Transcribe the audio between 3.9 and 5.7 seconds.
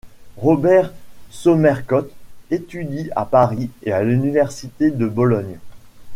à l'université de Bologne.